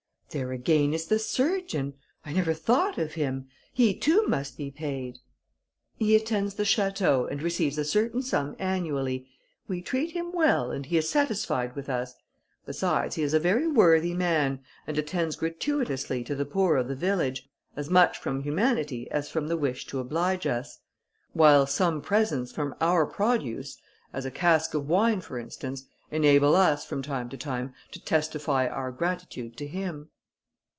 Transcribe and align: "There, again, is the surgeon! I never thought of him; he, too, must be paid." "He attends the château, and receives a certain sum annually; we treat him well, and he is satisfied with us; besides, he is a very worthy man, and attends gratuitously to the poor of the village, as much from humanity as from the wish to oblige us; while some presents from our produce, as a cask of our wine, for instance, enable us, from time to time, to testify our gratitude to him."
"There, 0.33 0.53
again, 0.53 0.93
is 0.93 1.07
the 1.07 1.19
surgeon! 1.19 1.95
I 2.25 2.31
never 2.31 2.53
thought 2.53 2.97
of 2.97 3.15
him; 3.15 3.49
he, 3.73 3.93
too, 3.93 4.25
must 4.27 4.55
be 4.55 4.71
paid." 4.71 5.19
"He 5.97 6.15
attends 6.15 6.53
the 6.55 6.63
château, 6.63 7.29
and 7.29 7.43
receives 7.43 7.77
a 7.77 7.83
certain 7.83 8.21
sum 8.21 8.55
annually; 8.57 9.27
we 9.67 9.81
treat 9.81 10.11
him 10.11 10.31
well, 10.31 10.71
and 10.71 10.85
he 10.85 10.95
is 10.95 11.09
satisfied 11.09 11.75
with 11.75 11.89
us; 11.89 12.15
besides, 12.65 13.15
he 13.15 13.23
is 13.23 13.33
a 13.33 13.41
very 13.41 13.67
worthy 13.67 14.13
man, 14.13 14.61
and 14.87 14.97
attends 14.97 15.35
gratuitously 15.35 16.23
to 16.23 16.33
the 16.33 16.45
poor 16.45 16.77
of 16.77 16.87
the 16.87 16.95
village, 16.95 17.49
as 17.75 17.89
much 17.89 18.17
from 18.17 18.43
humanity 18.43 19.11
as 19.11 19.29
from 19.29 19.49
the 19.49 19.57
wish 19.57 19.85
to 19.87 19.99
oblige 19.99 20.47
us; 20.47 20.79
while 21.33 21.67
some 21.67 22.01
presents 22.01 22.53
from 22.53 22.73
our 22.79 23.05
produce, 23.05 23.77
as 24.13 24.23
a 24.23 24.31
cask 24.31 24.73
of 24.75 24.83
our 24.83 24.87
wine, 24.87 25.19
for 25.19 25.37
instance, 25.37 25.87
enable 26.09 26.55
us, 26.55 26.85
from 26.85 27.01
time 27.01 27.27
to 27.27 27.35
time, 27.35 27.73
to 27.91 27.99
testify 28.01 28.65
our 28.65 28.93
gratitude 28.93 29.57
to 29.57 29.67
him." 29.67 30.07